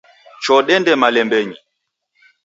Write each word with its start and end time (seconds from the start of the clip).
Choo 0.43 0.61
dende 0.67 0.91
mlambenyi. 1.03 1.57